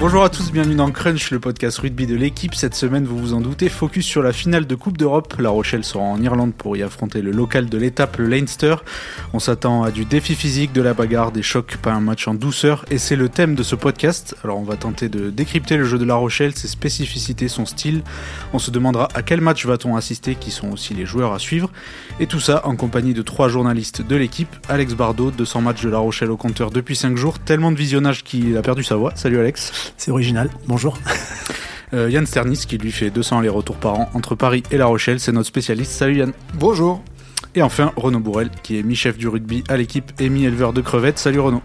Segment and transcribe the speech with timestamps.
[0.00, 2.54] Bonjour à tous, bienvenue dans Crunch, le podcast rugby de l'équipe.
[2.54, 5.34] Cette semaine, vous vous en doutez, focus sur la finale de Coupe d'Europe.
[5.38, 8.76] La Rochelle sera en Irlande pour y affronter le local de l'étape, le Leinster.
[9.34, 12.32] On s'attend à du défi physique, de la bagarre, des chocs, pas un match en
[12.32, 12.86] douceur.
[12.90, 14.34] Et c'est le thème de ce podcast.
[14.42, 18.02] Alors on va tenter de décrypter le jeu de La Rochelle, ses spécificités, son style.
[18.54, 21.70] On se demandera à quel match va-t-on assister, qui sont aussi les joueurs à suivre.
[22.20, 24.56] Et tout ça en compagnie de trois journalistes de l'équipe.
[24.70, 27.38] Alex Bardot, 200 matchs de La Rochelle au compteur depuis 5 jours.
[27.38, 29.12] Tellement de visionnage qu'il a perdu sa voix.
[29.14, 29.89] Salut Alex.
[29.96, 30.50] C'est original.
[30.66, 30.98] Bonjour.
[31.92, 35.18] Euh, Yann Sternis qui lui fait 200 allers-retours par an entre Paris et La Rochelle,
[35.18, 35.90] c'est notre spécialiste.
[35.90, 36.32] Salut Yann.
[36.54, 37.02] Bonjour.
[37.56, 41.18] Et enfin Renaud Bourrel qui est mi-chef du rugby à l'équipe et mi-éleveur de crevettes.
[41.18, 41.62] Salut Renaud.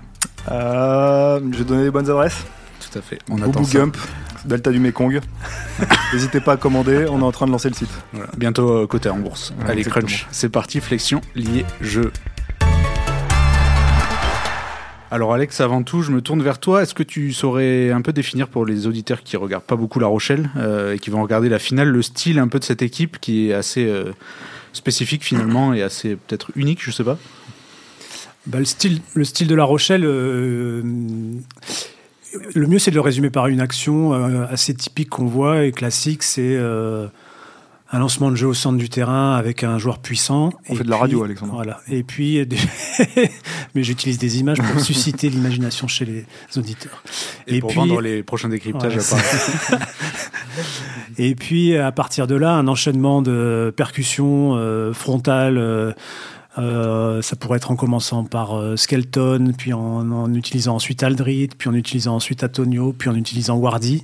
[0.50, 2.44] Euh, je vais donner les bonnes adresses.
[2.80, 3.20] Tout à fait.
[3.30, 3.78] On attend ça.
[3.78, 3.98] Gump,
[4.46, 5.22] Delta du Mekong.
[6.14, 7.92] N'hésitez pas à commander, on est en train de lancer le site.
[8.36, 9.54] Bientôt euh, côté en bourse.
[9.68, 12.12] Allez crunch, c'est parti, flexion, lié, jeu.
[15.12, 16.82] Alors Alex, avant tout, je me tourne vers toi.
[16.82, 20.08] Est-ce que tu saurais un peu définir pour les auditeurs qui regardent pas beaucoup La
[20.08, 23.20] Rochelle euh, et qui vont regarder la finale, le style un peu de cette équipe
[23.20, 24.12] qui est assez euh,
[24.74, 27.20] spécifique finalement et assez peut-être unique, je sais pas?
[28.48, 30.82] Bah, le, style, le style de La Rochelle, euh,
[32.54, 34.12] le mieux c'est de le résumer par une action
[34.46, 36.60] assez typique qu'on voit et classique, c'est
[37.96, 40.52] un lancement de jeu au centre du terrain avec un joueur puissant.
[40.68, 41.54] On fait de la radio, Alexandre.
[41.54, 41.80] Voilà.
[41.88, 42.46] Et puis,
[43.76, 46.26] mais j'utilise des images pour susciter l'imagination chez les
[46.58, 47.02] auditeurs.
[47.48, 48.98] Et, pour vendre les prochains décryptages.
[51.18, 55.58] et puis, à partir de là, un enchaînement de percussions euh, frontales.
[55.58, 55.94] Euh,
[56.58, 61.70] euh, ça pourrait être en commençant par Skelton, puis en, en, utilisant ensuite Aldrit, puis
[61.70, 64.04] en utilisant ensuite Antonio, puis en utilisant Wardy.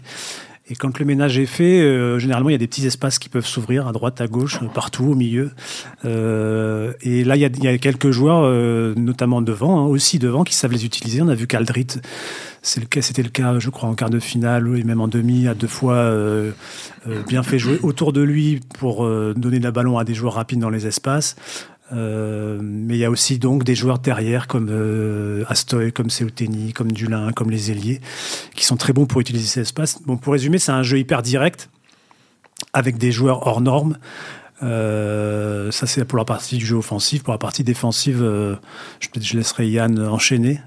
[0.72, 3.28] Et quand le ménage est fait, euh, généralement, il y a des petits espaces qui
[3.28, 5.52] peuvent s'ouvrir à droite, à gauche, partout, au milieu.
[6.06, 10.56] Euh, et là, il y, a, quelques joueurs, euh, notamment devant, hein, aussi devant, qui
[10.56, 11.22] savent les utiliser.
[11.22, 11.88] On a vu qu'Aldrit,
[12.62, 15.68] c'était le cas, je crois, en quart de finale et même en demi, à deux
[15.68, 16.52] fois euh,
[17.06, 20.60] euh, bien fait jouer autour de lui pour donner le ballon à des joueurs rapides
[20.60, 21.36] dans les espaces.
[21.94, 26.74] Euh, mais il y a aussi donc des joueurs derrière comme euh, Astoy, comme Seuteni,
[26.74, 28.00] comme Dulin, comme les ailiers,
[28.56, 30.02] qui sont très bons pour utiliser cet espace.
[30.06, 31.70] Bon, pour résumer, c'est un jeu hyper direct
[32.74, 33.98] avec des joueurs hors normes.
[34.64, 37.24] Euh, ça, c'est pour la partie du jeu offensif.
[37.24, 40.62] Pour la partie défensive, je, je laisserai Yann enchaîner.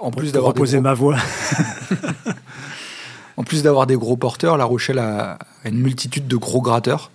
[0.00, 1.16] En plus d'avoir ma voix.
[3.36, 7.10] en plus d'avoir des gros porteurs, La Rochelle a une multitude de gros gratteurs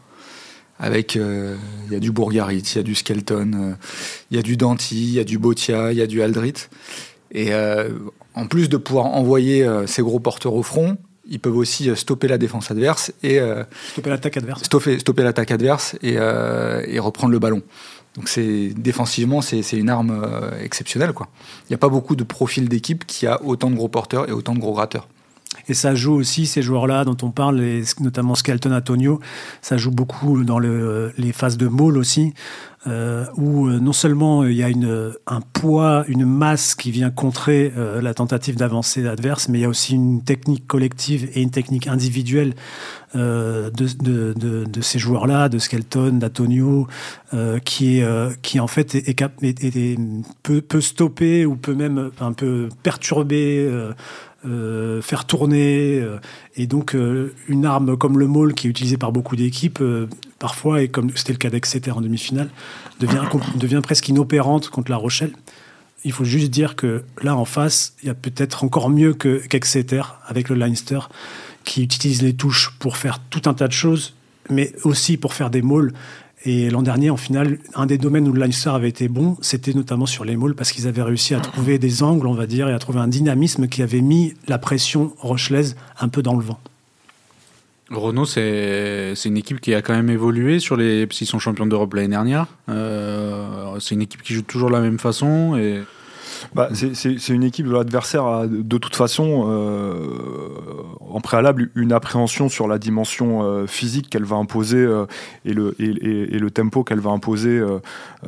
[0.82, 1.56] avec euh,
[1.86, 3.74] il y a du Bourgarit, il y a du Skelton, euh,
[4.32, 6.68] il y a du Danti, il y a du Botia, il y a du Aldrit.
[7.32, 7.90] Et euh,
[8.34, 10.98] en plus de pouvoir envoyer ces gros porteurs au front,
[11.30, 13.40] ils peuvent aussi stopper la défense adverse et
[13.92, 14.64] stopper l'attaque adverse.
[14.64, 17.62] Stopper, stopper l'attaque adverse et, et, reprendre le ballon.
[18.16, 20.30] Donc c'est défensivement c'est une arme
[20.62, 21.28] exceptionnelle quoi.
[21.64, 24.32] Il n'y a pas beaucoup de profils d'équipe qui a autant de gros porteurs et
[24.32, 25.08] autant de gros gratteurs.
[25.68, 27.62] Et ça joue aussi, ces joueurs-là dont on parle,
[28.00, 29.20] notamment Skelton Antonio,
[29.62, 32.34] ça joue beaucoup dans le, les phases de maul aussi,
[32.88, 34.70] euh, où euh, non seulement il y a
[35.28, 39.66] un poids, une masse qui vient contrer euh, la tentative d'avancer adverse, mais il y
[39.66, 42.56] a aussi une technique collective et une technique individuelle
[43.14, 46.88] de, ces joueurs-là, de Skelton, d'Antonio,
[47.66, 48.98] qui, en fait
[50.44, 53.70] peut, stopper ou peut même un peu perturber
[54.44, 56.00] euh, faire tourner.
[56.00, 56.18] Euh,
[56.56, 59.84] et donc, euh, une arme comme le maul, qui est utilisée par beaucoup d'équipes,
[60.40, 62.50] parfois, et comme c'était le cas d'Exeter en demi-finale,
[63.00, 63.24] devient,
[63.56, 65.34] devient presque inopérante contre La Rochelle.
[66.04, 70.02] Il faut juste dire que là, en face, il y a peut-être encore mieux qu'Exeter
[70.26, 71.00] avec le Leinster,
[71.64, 74.16] qui utilise les touches pour faire tout un tas de choses,
[74.50, 75.94] mais aussi pour faire des mauls.
[76.44, 79.74] Et l'an dernier, en finale, un des domaines où le Leinster avait été bon, c'était
[79.74, 82.68] notamment sur les mauls, parce qu'ils avaient réussi à trouver des angles, on va dire,
[82.68, 86.44] et à trouver un dynamisme qui avait mis la pression rochelaise un peu dans le
[86.44, 86.60] vent.
[87.92, 91.08] Renault, c'est une équipe qui a quand même évolué sur les.
[91.12, 92.48] S'ils sont champions d'Europe l'année dernière.
[92.70, 95.58] Euh, c'est une équipe qui joue toujours de la même façon.
[95.58, 95.82] Et
[96.56, 100.08] bah, c'est une équipe de l'adversaire a de toute façon euh,
[101.00, 105.06] en préalable une appréhension sur la dimension euh, physique qu'elle va imposer euh,
[105.46, 107.62] et, le, tempo qu'elle va imposer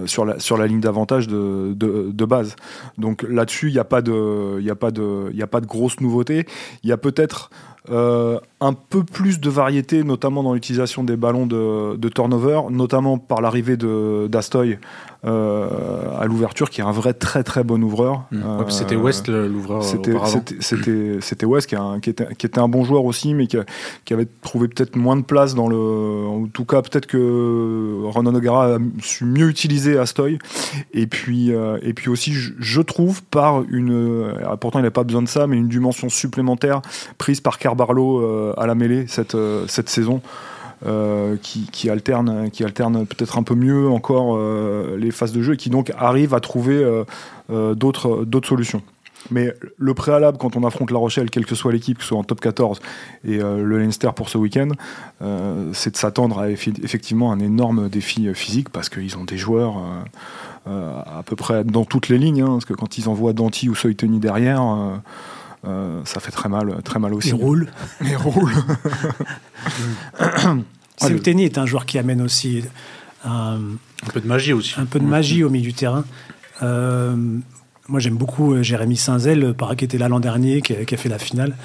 [0.06, 2.56] sur, la, ligne d'avantage de, base.
[2.98, 6.46] Donc là-dessus, il n'y a, pas de, y a, grosse nouveauté.
[6.84, 7.50] Il y a peut-être
[7.90, 13.42] un peu plus de variété, notamment dans l'utilisation des ballons de, de turnover, notamment par
[13.42, 14.78] l'arrivée d'Astoy
[15.24, 18.24] à l'ouverture, qui est un vrai très très bon ouvreur.
[18.32, 18.60] Mmh.
[18.60, 19.84] Ouais, c'était West l'ouvreur.
[19.84, 23.58] C'était West qui, un, qui, était, qui, était, un bon joueur aussi, mais qui,
[24.06, 25.78] qui avait trouvé peut-être moins de place dans le.
[25.78, 30.40] En tout cas, peut-être que Ronan O'Gara a su mieux utiliser Astoy.
[30.94, 34.34] Et puis, euh, et puis aussi, je, je, trouve, par une.
[34.60, 36.82] pourtant, il n'a pas besoin de ça, mais une dimension supplémentaire
[37.18, 40.22] prise par Carbarlo euh, à la mêlée cette, euh, cette saison.
[40.86, 45.42] Euh, qui, qui, alterne, qui alterne peut-être un peu mieux encore euh, les phases de
[45.42, 46.84] jeu et qui donc arrive à trouver
[47.50, 48.82] euh, d'autres solutions.
[49.32, 52.18] Mais le préalable quand on affronte La Rochelle, quelle que soit l'équipe, que ce soit
[52.18, 52.82] en top 14
[53.24, 54.68] et le Leinster pour ce week-end,
[55.72, 59.76] c'est de s'attendre à effectivement un énorme défi physique parce qu'ils ont des joueurs
[60.66, 62.42] à peu près dans toutes les lignes.
[62.42, 64.62] Hein, parce que quand ils envoient Danti ou Soiteni derrière,
[65.64, 67.32] ça fait très mal, très mal aussi.
[67.32, 67.68] Roulent.
[68.02, 68.54] Ils roulent.
[70.98, 72.64] Seuteni est un joueur qui amène aussi
[73.26, 73.58] un,
[74.06, 74.76] un, peu de magie aussi.
[74.78, 76.04] Un peu de magie au milieu du terrain.
[76.62, 77.16] Euh,
[77.88, 80.98] moi, j'aime beaucoup euh, Jérémy Saint-Zel, qui était là l'an dernier, qui a, qui a,
[80.98, 81.56] fait la finale.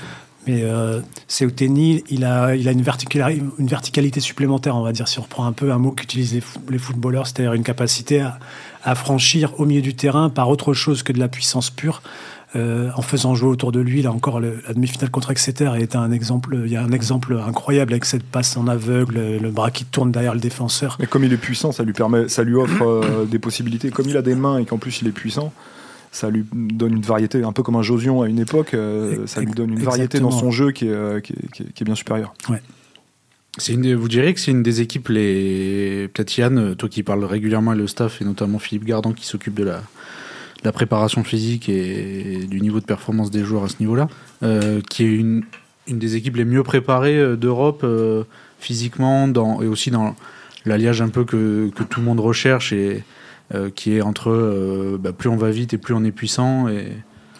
[0.46, 1.00] Mais euh,
[1.40, 5.46] il a, il a une, verticalité, une verticalité supplémentaire, on va dire, si on reprend
[5.46, 8.38] un peu un mot qu'utilisent les, les, footballeurs, c'est-à-dire une capacité à,
[8.82, 12.02] à, franchir au milieu du terrain par autre chose que de la puissance pure.
[12.56, 14.00] Euh, en faisant jouer autour de lui.
[14.00, 16.58] Là encore, le, la demi-finale contre Exeter est un exemple.
[16.64, 20.12] Il y a un exemple incroyable avec cette passe en aveugle, le bras qui tourne
[20.12, 20.96] derrière le défenseur.
[20.98, 23.90] Mais comme il est puissant, ça lui permet, ça lui offre euh, des possibilités.
[23.90, 25.52] Comme il a des mains et qu'en plus il est puissant,
[26.10, 28.72] ça lui donne une variété, un peu comme un Josion à une époque.
[28.72, 31.72] Euh, ça lui donne une variété dans son jeu qui est, qui est, qui est,
[31.74, 32.32] qui est bien supérieure.
[32.48, 32.62] Ouais.
[33.68, 37.72] Une, vous diriez que c'est une des équipes les peut-être Yann, toi qui parles régulièrement
[37.72, 39.82] avec le staff et notamment Philippe Gardan qui s'occupe de la
[40.64, 44.08] la préparation physique et du niveau de performance des joueurs à ce niveau-là,
[44.42, 45.44] euh, qui est une,
[45.86, 48.24] une, des équipes les mieux préparées euh, d'Europe euh,
[48.58, 50.16] physiquement dans, et aussi dans
[50.64, 53.04] l'alliage un peu que, que, tout le monde recherche et
[53.74, 56.68] qui est entre bah, plus on va vite et plus on est puissant.
[56.68, 56.88] Et...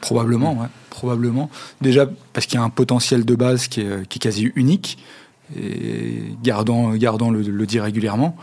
[0.01, 0.69] Probablement, ouais.
[0.89, 1.51] probablement.
[1.83, 4.97] Déjà parce qu'il y a un potentiel de base qui est, qui est quasi unique
[5.57, 8.37] et gardant, gardant le, le dit régulièrement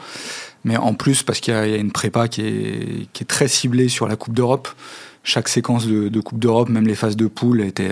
[0.65, 3.47] mais en plus parce qu'il y, y, a une prépa qui est, qui est très
[3.47, 4.67] ciblée sur la Coupe d'Europe.
[5.23, 7.91] Chaque séquence de, de Coupe d'Europe, même les phases de poule, étaient,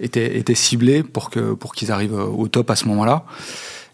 [0.00, 3.24] étaient, étaient ciblées pour qu'ils pour qu'ils arrivent au top à ce moment-là.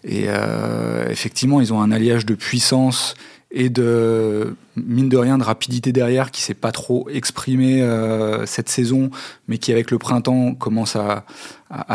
[0.03, 3.15] Et euh, effectivement, ils ont un alliage de puissance
[3.53, 8.69] et de mine de rien de rapidité derrière qui s'est pas trop exprimé euh, cette
[8.69, 9.11] saison,
[9.49, 11.25] mais qui avec le printemps commence à,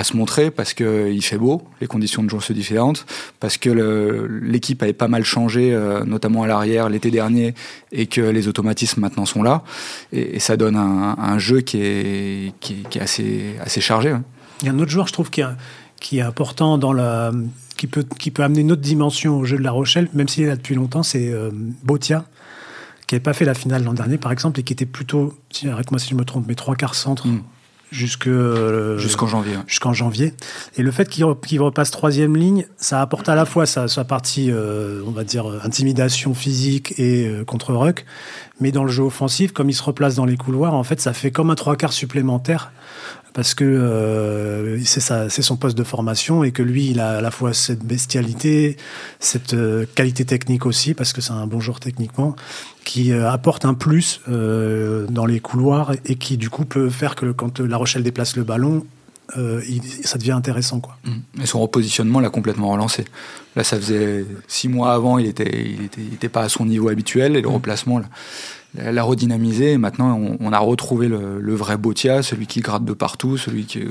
[0.03, 3.05] se montrer parce que il fait beau, les conditions de jeu sont différentes,
[3.39, 3.69] parce que
[4.41, 7.53] l'équipe avait pas mal changé, euh, notamment à l'arrière l'été dernier,
[7.91, 9.63] et que les automatismes maintenant sont là,
[10.13, 12.53] et, ça donne un, jeu qui est,
[13.01, 14.13] assez, chargé.
[14.13, 14.19] Ouais.
[14.61, 17.31] Il y a un autre joueur, je trouve, qui est important dans la
[17.77, 20.43] qui peut, qui peut amener une autre dimension au jeu de La Rochelle, même s'il
[20.43, 21.51] est là depuis longtemps, c'est euh,
[21.83, 22.25] Botia,
[23.07, 25.33] qui n'avait pas fait la finale l'an dernier, par exemple, et qui était plutôt,
[25.69, 27.27] arrête-moi si je me trompe, mais trois quarts centre.
[27.27, 27.43] Mm.
[27.91, 29.53] Jusque, euh, jusqu'en janvier.
[29.67, 30.33] Jusqu'en janvier.
[30.75, 34.03] Et le fait qu'il qu repasse troisième ligne, ça apporte à la fois sa, sa
[34.03, 38.05] partie, euh, on va dire, intimidation physique et euh, contre-ruck.
[38.59, 41.13] Mais dans le jeu offensif, comme il se replace dans les couloirs, en fait, ça
[41.13, 42.71] fait comme un trois quarts supplémentaire
[43.35, 47.31] parce que euh, c'est son poste de formation et que lui, il a à la
[47.31, 48.77] fois cette bestialité,
[49.19, 52.37] cette euh, qualité technique aussi, parce que c'est un bon joueur techniquement,
[52.85, 57.31] qui euh, apporte un plus dans les couloirs et qui du coup peut faire que
[57.31, 58.85] quand La Rochelle déplace le ballon,
[59.37, 60.79] euh, il, ça devient intéressant.
[60.79, 60.95] Quoi.
[61.41, 63.05] Et son repositionnement l'a complètement relancé.
[63.55, 66.65] Là, ça faisait six mois avant, il n'était il était, il était pas à son
[66.65, 67.53] niveau habituel et le mmh.
[67.53, 68.01] replacement
[68.77, 69.73] l'a redynamisé.
[69.73, 73.83] Et maintenant, on, a retrouvé le, vrai Botia, celui qui gratte de partout, celui qui,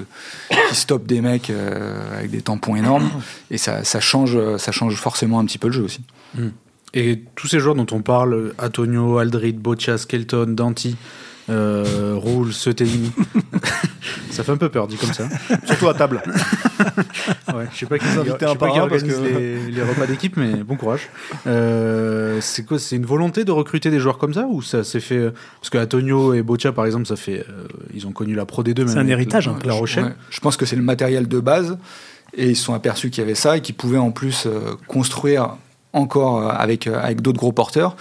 [0.73, 3.09] stoppe des mecs euh, avec des tampons énormes.
[3.51, 6.01] Et ça, change, ça change forcément un petit peu le jeu aussi.
[6.35, 6.49] Mmh.
[6.95, 10.97] Et tous ces joueurs dont on parle, Antonio, Aldrid, Botia, Skelton, Danti,
[11.51, 13.13] euh, Roule, Setelini.
[14.31, 15.29] ça fait un peu peur, dit comme ça.
[15.65, 16.23] Surtout à table.
[17.55, 19.23] ouais, je sais pas qui, sais un qui organise que...
[19.23, 21.11] les, les, repas d'équipe, mais bon courage.
[21.47, 25.01] Euh, c'est quoi C'est une volonté de recruter des joueurs comme ça ou ça s'est
[25.01, 28.47] fait Parce que Antonio et Boccia, par exemple, ça fait, euh, ils ont connu la
[28.47, 28.89] Pro D2.
[28.89, 29.69] C'est un héritage, la, un peu.
[29.69, 30.05] La Rochelle.
[30.05, 30.15] Ouais.
[30.31, 31.77] Je pense que c'est le matériel de base.
[32.37, 34.75] Et ils se sont aperçus qu'il y avait ça et qu'ils pouvaient en plus euh,
[34.89, 35.57] construire
[35.93, 37.97] encore avec, avec d'autres gros porteurs.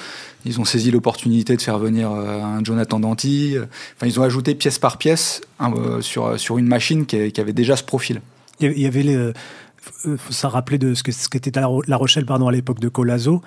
[0.45, 3.55] Ils ont saisi l'opportunité de faire venir un Jonathan Danti.
[3.95, 7.75] Enfin, ils ont ajouté pièce par pièce euh, sur, sur une machine qui, avait déjà
[7.75, 8.21] ce profil.
[8.59, 9.33] Il y avait.
[9.77, 13.41] Faut ça rappeler de ce que ce qu'était la Rochelle pardon à l'époque de Colazo.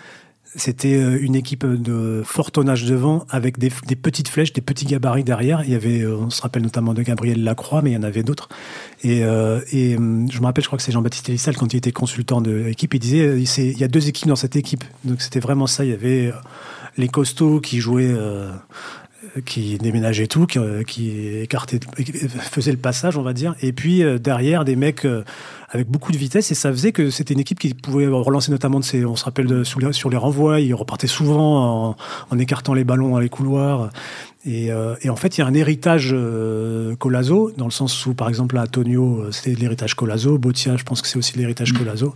[0.57, 5.25] C'était euh, une équipe de fort tonnage devant avec des, petites flèches, des petits gabarits
[5.25, 5.63] derrière.
[5.65, 8.03] Il y avait, euh, on se rappelle notamment de Gabriel Lacroix, mais il y en
[8.03, 8.49] avait d'autres.
[9.03, 11.77] Et, euh, et hum, je me rappelle, je crois que c'est Jean-Baptiste Elissal quand il
[11.77, 14.85] était consultant de l'équipe, il disait euh, il y a deux équipes dans cette équipe.
[15.05, 15.85] Donc c'était vraiment ça.
[15.85, 16.33] Il y avait
[16.97, 18.13] les costauds qui jouaient.
[18.13, 18.51] Euh,
[19.45, 21.81] qui déménageaient tout, qui, qui écartaient,
[22.51, 25.07] faisaient le passage, on va dire, et puis derrière des mecs
[25.71, 28.79] avec beaucoup de vitesse et ça faisait que c'était une équipe qui pouvait relancer notamment
[28.79, 31.97] de ses, on se rappelle de, sur, les, sur les renvois, il repartait souvent en,
[32.31, 33.91] en, écartant les ballons dans les couloirs.
[34.45, 38.07] Et, euh, et, en fait, il y a un héritage euh, Colazo, dans le sens
[38.07, 41.73] où, par exemple, à Antonio, c'est l'héritage Colazo, Botia, je pense que c'est aussi l'héritage
[41.73, 41.79] mmh.
[41.79, 42.15] Colazo.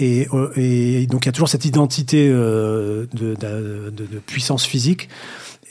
[0.00, 0.26] Et,
[0.56, 5.08] et, donc, il y a toujours cette identité euh, de, de, de, de, puissance physique.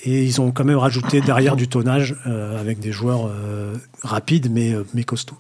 [0.03, 4.49] Et ils ont quand même rajouté derrière du tonnage euh, avec des joueurs euh, rapides
[4.51, 5.37] mais, mais costauds.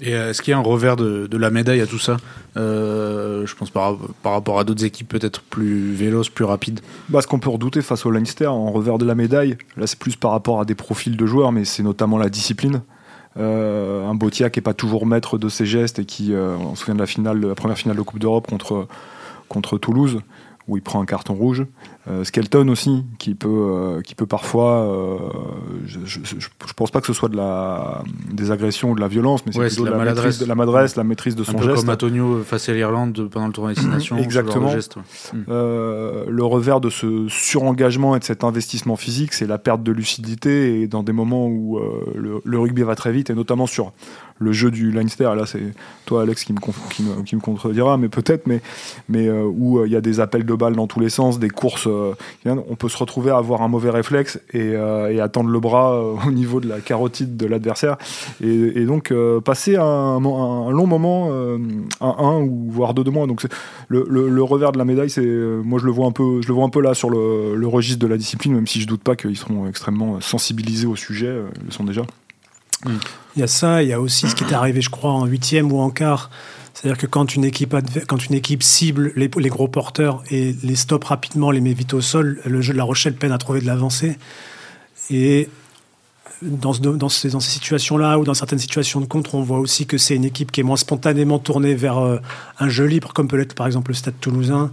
[0.00, 2.16] Et est-ce qu'il y a un revers de, de, la médaille à tout ça?
[2.56, 6.80] Euh, Je pense par, par rapport à d'autres équipes peut-être plus véloces, plus rapides.
[7.08, 9.98] Bah, ce qu'on peut redouter face au Leinster en revers de la médaille, là c'est
[9.98, 12.82] plus par rapport à des profils de joueurs, mais c'est notamment la discipline.
[13.36, 16.74] Euh, un Botia qui n'est pas toujours maître de ses gestes et qui, euh, on
[16.74, 18.86] se souvient de la, finale, de la première finale de Coupe d'Europe contre,
[19.48, 20.20] contre Toulouse,
[20.66, 21.66] où il prend un carton rouge.
[22.08, 24.82] Euh, Skelton aussi, qui peut, euh, qui peut parfois.
[24.82, 25.18] Euh,
[25.86, 29.08] je, je, je, pense pas que ce soit de la, des agressions ou de la
[29.08, 30.38] violence, mais c'est ouais, plutôt de la, maladresse.
[30.38, 31.76] de la maladresse, la maîtrise de son Un peu geste.
[31.80, 34.18] comme Antonio face à l'Irlande pendant le tournoi Destination.
[34.18, 34.68] Exactement.
[34.68, 35.02] Geste, ouais.
[35.48, 39.92] Euh, le revers de ce surengagement et de cet investissement physique, c'est la perte de
[39.92, 41.78] lucidité et dans des moments où
[42.14, 43.92] le, le, rugby va très vite, et notamment sur
[44.38, 45.30] le jeu du Leinster.
[45.36, 45.72] Là, c'est
[46.06, 48.60] toi, Alex, qui me, contredira, mais peut-être, mais,
[49.14, 51.86] euh, où il y a des appels de balles dans tous les sens, des courses.
[51.86, 54.76] on peut se retrouver à avoir un mauvais réflexe et,
[55.20, 57.96] attendre le bras au niveau de la carotide de l'adversaire.
[58.42, 59.12] Et, donc,
[59.44, 61.30] passer un, long moment
[62.00, 63.26] un ou voire deux de moins.
[63.26, 63.46] Donc,
[63.88, 66.54] le, le, revers de la médaille, c'est moi je le vois un peu, je le
[66.54, 69.02] vois un peu là sur le, le registre de la discipline, même si je doute
[69.02, 72.02] pas qu'ils seront extrêmement sensibilisés au sujet, ils le sont déjà.
[73.36, 75.26] Il y a ça, il y a aussi ce qui est arrivé, je crois, en
[75.26, 76.30] huitième ou en quart.
[76.74, 77.74] C'est-à-dire que quand une équipe,
[78.08, 82.00] quand une équipe cible les, gros porteurs et les stoppe rapidement, les met vite au
[82.00, 84.18] sol, le jeu de La Rochelle peine à trouver de l'avancée.
[85.10, 85.48] Et
[86.42, 90.24] dans ces situations-là ou dans certaines situations de contre, on voit aussi que c'est une
[90.24, 92.18] équipe qui est moins spontanément tournée vers euh,
[92.58, 94.72] un jeu libre, comme peut l'être par exemple le Stade toulousain,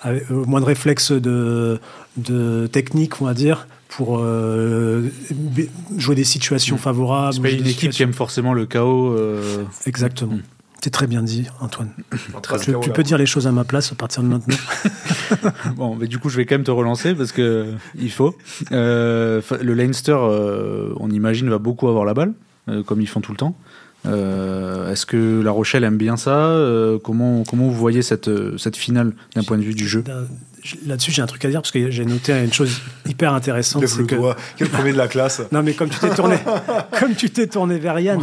[0.00, 1.80] avec euh, moins de réflexes de,
[2.16, 3.66] de technique, on va dire,
[3.96, 5.10] pour euh,
[5.96, 7.34] jouer des situations favorables.
[7.34, 9.12] C'est pas une équipe qui aime forcément le chaos.
[9.12, 9.64] Euh...
[9.86, 10.36] Exactement.
[10.36, 10.42] Mm.
[10.82, 11.90] C'est très bien dit, Antoine.
[12.60, 14.56] tu, tu peux dire les choses à ma place à partir de maintenant.
[15.76, 18.34] bon, mais du coup, je vais quand même te relancer parce que il faut.
[18.72, 22.32] Euh, le Leinster, euh, on imagine, va beaucoup avoir la balle,
[22.68, 23.56] euh, comme ils font tout le temps.
[24.06, 28.76] Euh, Est-ce que La Rochelle aime bien ça euh, comment, comment vous voyez cette, cette
[28.76, 30.02] finale d'un point de vue du jeu?
[30.86, 33.86] Là-dessus, j'ai un truc à dire parce que j'ai noté une chose hyper intéressante.
[33.86, 34.16] C'est que
[34.56, 36.36] quel premier de la classe Non, mais comme tu t'es tourné,
[37.00, 38.22] comme tu t'es tourné vers Yann,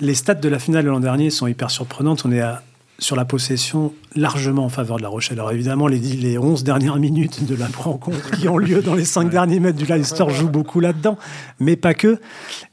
[0.00, 2.24] les stats de la finale de l'an dernier sont hyper surprenantes.
[2.24, 2.62] On est à,
[3.00, 5.38] sur la possession largement en faveur de La Rochelle.
[5.38, 9.04] Alors évidemment, les, les 11 dernières minutes de la rencontre qui ont lieu dans les
[9.04, 11.16] 5 derniers mètres du Leinster jouent beaucoup là-dedans,
[11.60, 12.20] mais pas que.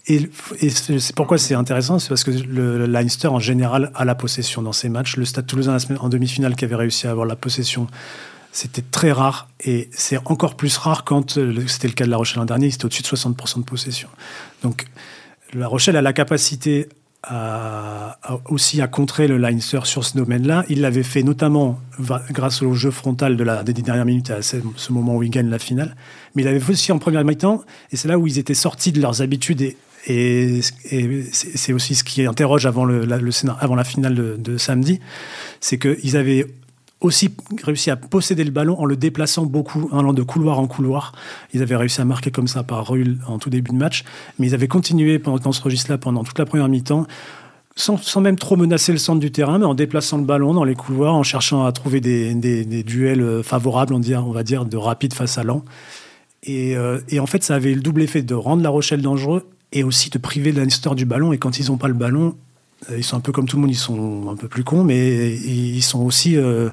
[0.07, 4.03] Et, et c'est pourquoi c'est intéressant, c'est parce que le, le, Leinster en général a
[4.03, 5.15] la possession dans ses matchs.
[5.17, 7.87] Le Stade Toulousain en demi-finale qui avait réussi à avoir la possession
[8.55, 12.39] c'était très rare et c'est encore plus rare quand c'était le cas de La Rochelle
[12.39, 14.07] l'an dernier, c'était au-dessus de 60% de possession.
[14.63, 14.85] Donc
[15.53, 16.87] La Rochelle a la capacité
[18.45, 20.63] aussi à contrer le Leinster sur ce domaine-là.
[20.69, 21.81] Il l'avait fait notamment
[22.29, 24.57] grâce au jeu frontal des dernières minutes à ce,
[24.89, 25.95] moment où il gagne la finale.
[26.35, 28.93] Mais il l'avait fait aussi en première mi-temps et c'est là où ils étaient sortis
[28.93, 29.75] de leurs habitudes
[30.07, 30.61] et,
[31.33, 33.17] c'est aussi ce qui interroge avant, le, la,
[33.59, 34.99] avant la finale de, de samedi,
[35.59, 36.45] c'est qu'ils avaient
[37.05, 37.29] aussi
[37.63, 41.13] réussi à posséder le ballon en le déplaçant beaucoup, allant de couloir en couloir.
[41.53, 44.03] Ils avaient réussi à marquer comme ça par Ruhl en tout début de match,
[44.39, 47.07] mais ils avaient continué pendant, dans ce registre-là pendant toute la première mi-temps,
[47.75, 50.63] sans, sans, même trop menacer le centre du terrain, mais en déplaçant le ballon dans
[50.63, 54.65] les couloirs, en cherchant à trouver des, des, duels favorables, on, dire, on va dire,
[54.65, 55.63] de rapide face à lent.
[56.43, 59.49] Et, euh, et, en fait, ça avait le double effet de rendre La Rochelle dangereux
[59.71, 61.33] et aussi de priver Leinster du ballon.
[61.33, 62.35] Et quand ils n'ont pas le ballon,
[62.95, 65.33] ils sont un peu comme tout le monde, ils sont un peu plus cons, mais
[65.35, 66.69] ils sont aussi, euh,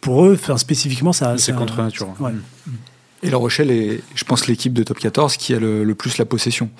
[0.00, 1.38] pour eux, enfin, spécifiquement, ça.
[1.38, 2.14] C'est contre nature.
[2.20, 2.32] Ouais.
[3.22, 6.18] Et La Rochelle est, je pense, l'équipe de top 14 qui a le, le, plus
[6.18, 6.70] la possession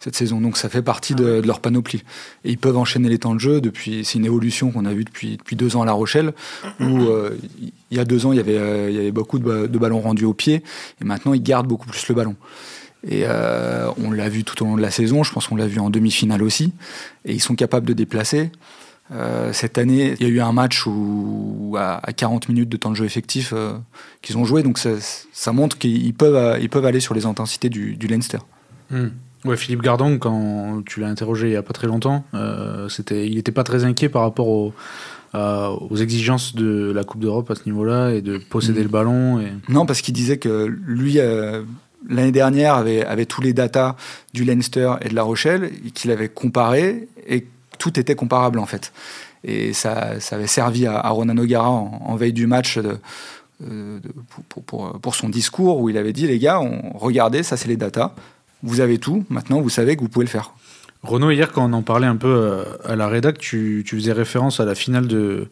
[0.00, 0.40] cette saison.
[0.40, 2.02] Donc ça fait partie de, de, leur panoplie.
[2.44, 4.04] Et ils peuvent enchaîner les temps de jeu depuis.
[4.04, 6.32] C'est une évolution qu'on a vue depuis, depuis deux ans à La Rochelle,
[6.80, 9.38] où euh, il y a deux ans, il y avait, euh, il y avait beaucoup
[9.38, 10.62] de, de ballons rendus au pied,
[11.00, 12.34] et maintenant ils gardent beaucoup plus le ballon.
[13.06, 15.66] Et euh, on l'a vu tout au long de la saison, je pense qu'on l'a
[15.66, 16.72] vu en demi-finale aussi.
[17.24, 18.50] Et ils sont capables de déplacer.
[19.10, 22.90] Euh, cette année, il y a eu un match où, à, 40 minutes de temps
[22.90, 23.74] de jeu effectif euh,
[24.22, 24.90] qu'ils ont joué, donc ça,
[25.32, 28.38] ça montre qu'ils peuvent, ils peuvent aller sur les intensités du, du Leinster.
[28.90, 29.08] Hmm.
[29.44, 32.24] Ouais, Philippe Gardon, quand tu l'as interrogé il n'y a pas très longtemps,
[32.88, 34.72] c'était, il n'était pas très inquiet par rapport aux,
[35.34, 38.84] aux exigences de la Coupe d'Europe à ce niveau-là et de posséder hmm.
[38.84, 39.40] le ballon.
[39.40, 39.52] Et...
[39.68, 41.18] Non, parce qu'il disait que lui,
[42.08, 43.96] l'année dernière, avait, avait tous les datas
[44.32, 47.46] du Leinster et de La Rochelle, qu'il avait comparé et
[47.78, 48.92] tout était comparable en fait.
[49.44, 53.98] Et ça, ça avait servi à, Ronan O'Gara en, veille du match euh,
[54.48, 57.68] pour, pour, pour, son discours où il avait dit les gars, on, regardez, ça c'est
[57.68, 58.14] les datas,
[58.62, 60.54] vous avez tout, maintenant vous savez que vous pouvez le faire.
[61.02, 64.12] Renaud, hier quand on en parlait un peu euh, à la rédac, tu, tu faisais
[64.12, 65.48] référence à la finale de,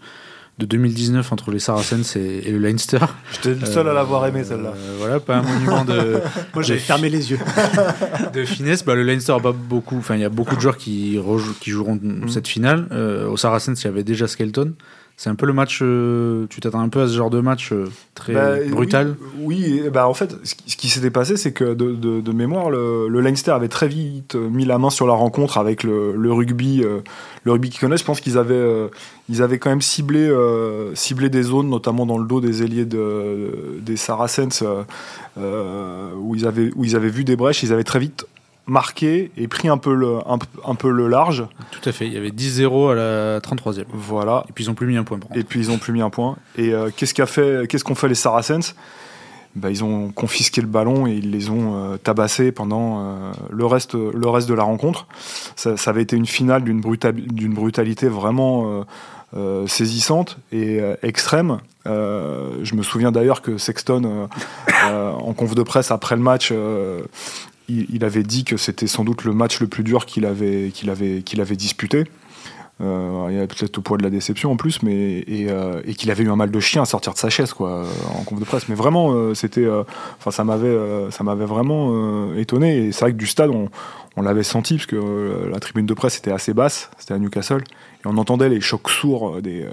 [0.60, 2.98] de 2019 entre les Saracens et, le Leinster.
[3.32, 4.74] J'étais le seul à l'avoir aimé celle-là.
[4.76, 6.20] Euh, voilà, pas un monument de.
[6.54, 7.38] Moi j'avais fermé les yeux.
[8.34, 8.84] de finesse.
[8.84, 9.96] Bah, le Leinster a pas beaucoup.
[9.96, 11.18] Enfin, il y a beaucoup de joueurs qui,
[11.60, 12.28] qui joueront mm.
[12.28, 12.86] cette finale.
[12.92, 14.74] Euh, au Saracens, il y avait déjà Skelton.
[15.20, 15.80] C'est un peu le match.
[15.82, 19.82] Euh, tu t'attends un peu à ce genre de match euh, très bah, brutal Oui,
[19.92, 23.86] bah en fait, ce qui, s'était passé, c'est que de, mémoire, le, Leinster avait très
[23.86, 27.00] vite mis la main sur la rencontre avec le, rugby, euh,
[27.44, 28.00] le rugby qu'ils connaissent.
[28.00, 28.88] Je pense qu'ils avaient,
[29.28, 30.34] ils avaient quand même ciblé,
[30.94, 34.64] ciblé des zones, notamment dans le dos des ailiers de, des Saracens,
[35.36, 37.62] où, ils avaient, où ils avaient vu des brèches.
[37.62, 38.24] Ils avaient très vite
[38.66, 41.44] marqué et pris un peu le, un, peu le large.
[41.70, 42.06] Tout à fait.
[42.06, 43.84] Il y avait 10-0 à la 33e.
[43.92, 44.44] Voilà.
[44.48, 45.18] Et puis ils ont plus mis un point.
[45.34, 46.36] Et puis ils ont plus mis un point.
[46.56, 48.74] Et euh, qu'est-ce qu'a fait, qu'est-ce qu'ont fait les Saracens?
[49.56, 53.66] Bah, ils ont confisqué le ballon et ils les ont euh, tabassés pendant euh, le,
[53.66, 55.08] reste, le reste de la rencontre.
[55.56, 58.84] Ça, avait été une finale d'une d'une brutalité vraiment
[59.66, 61.58] saisissante et extrême.
[61.84, 64.28] je me souviens d'ailleurs que Sexton,
[64.84, 66.52] en conf de presse après le match,
[67.92, 70.70] il, avait dit que c'était sans doute le match le plus dur qu'il avait,
[71.56, 72.04] disputé.
[72.80, 75.94] Euh, il y avait peut-être au poids de la déception en plus, mais euh, et,
[75.94, 77.84] qu'il avait eu un mal de chien à sortir de sa chaise quoi
[78.18, 78.68] en conf de presse.
[78.68, 79.68] Mais vraiment, euh, c'était,
[80.18, 80.76] enfin ça m'avait,
[81.10, 82.86] ça m'avait vraiment étonné.
[82.86, 83.68] Et c'est vrai que du stade, on,
[84.16, 87.62] on l'avait senti parce que la tribune de presse était assez basse, c'était à Newcastle,
[87.62, 89.66] et on entendait les chocs sourds des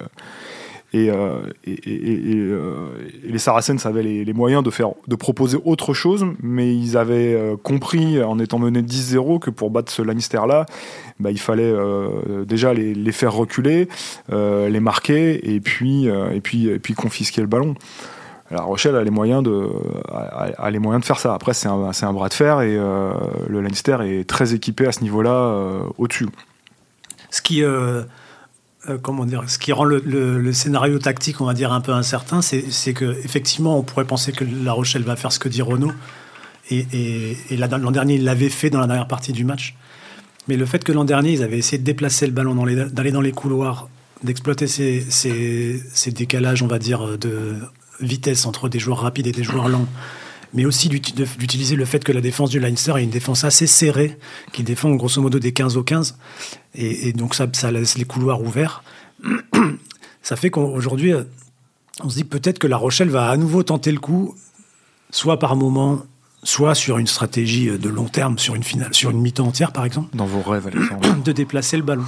[0.95, 2.87] euh, et, euh,
[3.23, 7.33] et, les Saracens avaient les, moyens de, faire, de proposer autre chose, mais ils avaient
[7.33, 10.65] euh, compris, en étant menés 10-0, que pour battre ce Lannister-là,
[11.19, 11.73] bah, il fallait
[12.45, 13.89] déjà les, faire reculer,
[14.29, 17.75] les marquer, et puis, et, puis, et puis confisquer le ballon.
[18.49, 19.67] La Rochelle a les moyens de,
[20.09, 21.33] a, les moyens de faire ça.
[21.33, 25.01] Après, c'est un, un, bras de fer, et le Lannister est très équipé à ce
[25.01, 26.27] niveau-là au-dessus.
[27.29, 27.63] Ce qui
[28.89, 32.41] euh, comment dire, ce qui rend le, scénario tactique, on va dire, un peu incertain,
[32.41, 35.91] c'est que effectivement, on pourrait penser que La Rochelle va faire ce que dit Renault.
[36.69, 39.75] Et, l'an dernier, il l'avait fait dans la dernière partie du match.
[40.47, 43.21] Mais le fait que l'an dernier, ils avaient essayé de déplacer le ballon, d'aller dans
[43.21, 43.89] les couloirs,
[44.23, 47.55] d'exploiter ces, ces, décalages, on va dire, de
[47.99, 49.87] vitesse entre des joueurs rapides et des joueurs lents,
[50.53, 54.17] mais aussi d'utiliser le fait que la défense du Leinster est une défense assez serrée,
[54.53, 56.17] qui défend grosso modo des 15 au 15,
[56.75, 58.83] et, donc ça, ça, laisse les couloirs ouverts.
[60.21, 61.23] ça fait qu'aujourd'hui, euh,
[62.03, 64.35] on se dit peut-être que La Rochelle va à nouveau tenter le coup,
[65.09, 66.03] soit par moment,
[66.43, 69.71] soit sur une stratégie euh, de long terme, sur une finale, sur une mi-temps entière
[69.71, 70.15] par exemple.
[70.15, 70.69] Dans vos rêves,
[71.25, 72.05] De déplacer le ballon.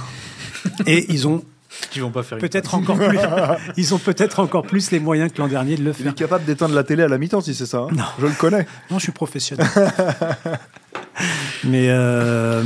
[0.86, 1.42] Et ils ont
[1.90, 3.18] qui vont pas faire peut-être encore plus.
[3.76, 6.06] ils ont peut-être encore plus les moyens que l'an dernier de le faire.
[6.06, 7.78] Il est capable d'éteindre la télé à la mi-temps si c'est ça.
[7.78, 7.88] Hein.
[7.92, 8.04] non.
[8.18, 8.66] Je le connais.
[8.90, 9.66] Non, je suis professionnel.
[11.64, 12.62] mais euh,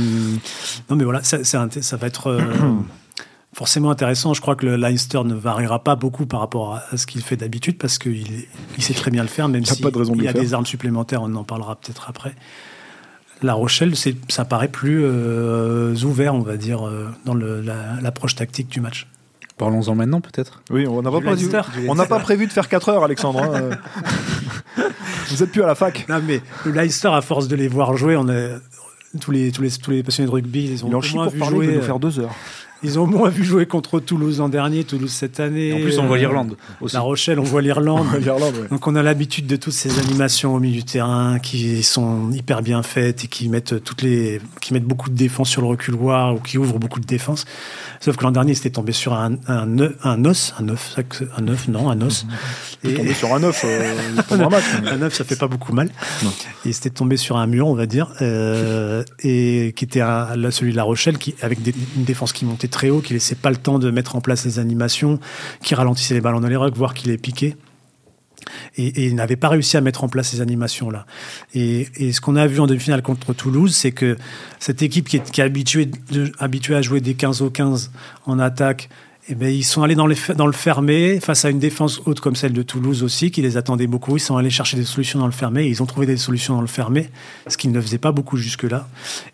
[0.89, 2.27] non, mais voilà, ça, ça va être.
[2.27, 2.41] Euh,
[3.55, 4.33] forcément intéressant.
[4.33, 7.37] Je crois que le Leinster ne variera pas beaucoup par rapport à ce qu'il fait
[7.37, 8.45] d'habitude parce qu'il
[8.77, 11.33] il sait très bien le faire, même s'il il y a des armes supplémentaires, on
[11.35, 12.35] en parlera peut-être après.
[13.41, 13.93] La Rochelle,
[14.29, 19.07] ça paraît plus euh, ouvert, on va dire, euh, dans l'approche tactique du match.
[19.57, 20.61] Parlons-en maintenant, peut-être.
[20.69, 21.49] Oui, on n'a pas, prévu,
[21.87, 23.41] on n'a pas prévu de faire 4 heures, Alexandre.
[23.41, 23.69] Hein.
[25.29, 26.05] Vous êtes plus à la fac.
[26.09, 28.59] Non, mais le Leicester, à force de les voir jouer, on a,
[29.21, 31.43] tous, les, tous, les, tous les passionnés de rugby, ils ont il en moins vu
[31.43, 31.75] jouer.
[31.75, 32.35] nous faire 2 heures.
[32.85, 35.73] Ils ont moins vu jouer contre Toulouse l'an dernier, Toulouse cette année.
[35.73, 36.55] en plus, on voit l'Irlande.
[36.93, 38.05] La Rochelle, on voit l'Irlande.
[38.69, 42.61] Donc, on a l'habitude de toutes ces animations au milieu du terrain qui sont hyper
[42.61, 46.35] bien faites et qui mettent toutes les, qui mettent beaucoup de défense sur le reculoir
[46.35, 47.45] ou qui ouvrent beaucoup de défense.
[47.99, 49.67] Sauf que l'an dernier, c'était tombé sur un, un,
[50.03, 50.95] un os, un œuf,
[51.37, 52.27] un œuf, non, un os.
[52.83, 53.95] Et tombé sur un œuf, euh,
[54.31, 55.89] un œuf, ça fait pas beaucoup mal.
[56.65, 60.71] Et c'était tombé sur un mur, on va dire, euh, et qui était un, celui
[60.71, 61.59] de La Rochelle, qui avec
[61.95, 64.43] une défense qui montait très haut, qui laissait pas le temps de mettre en place
[64.43, 65.17] les animations,
[65.63, 67.55] qui ralentissait les ballons dans les rucks, voire qui les piquait.
[68.77, 71.05] et, et n'avait pas réussi à mettre en place ces animations-là.
[71.53, 74.17] Et, et, ce qu'on a vu en demi-finale contre Toulouse, c'est que
[74.59, 75.89] cette équipe qui est, habituée,
[76.37, 77.91] habituée à jouer des 15 au 15
[78.25, 78.89] en attaque,
[79.27, 82.19] eh bien, ils sont allés dans, les, dans, le fermé, face à une défense haute
[82.19, 84.17] comme celle de Toulouse aussi, qui les attendait beaucoup.
[84.17, 86.53] Ils sont allés chercher des solutions dans le fermé, et ils ont trouvé des solutions
[86.53, 87.09] dans le fermé,
[87.47, 88.87] ce qu'ils ne faisaient pas beaucoup jusque-là.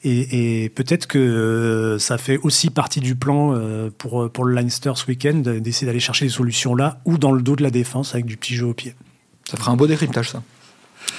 [0.03, 4.55] Et, et peut-être que euh, ça fait aussi partie du plan euh, pour, pour le
[4.55, 7.71] Leinster ce week-end, d'essayer d'aller chercher des solutions là, ou dans le dos de la
[7.71, 8.95] défense, avec du petit jeu au pied.
[9.43, 10.41] Ça fera un beau décryptage, ça.